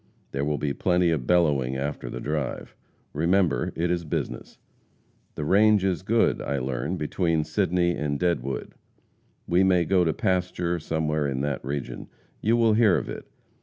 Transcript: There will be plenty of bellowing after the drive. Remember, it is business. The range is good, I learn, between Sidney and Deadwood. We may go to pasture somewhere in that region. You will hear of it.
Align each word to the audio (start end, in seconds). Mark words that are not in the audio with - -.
There 0.31 0.43
will 0.43 0.57
be 0.57 0.73
plenty 0.73 1.11
of 1.11 1.27
bellowing 1.27 1.77
after 1.77 2.09
the 2.09 2.19
drive. 2.19 2.73
Remember, 3.13 3.71
it 3.75 3.91
is 3.91 4.03
business. 4.03 4.57
The 5.35 5.45
range 5.45 5.83
is 5.83 6.01
good, 6.01 6.41
I 6.41 6.57
learn, 6.57 6.97
between 6.97 7.43
Sidney 7.43 7.91
and 7.91 8.19
Deadwood. 8.19 8.73
We 9.47 9.63
may 9.63 9.85
go 9.85 10.03
to 10.03 10.11
pasture 10.11 10.79
somewhere 10.79 11.27
in 11.27 11.41
that 11.41 11.63
region. 11.63 12.07
You 12.41 12.57
will 12.57 12.73
hear 12.73 12.97
of 12.97 13.09
it. 13.09 13.27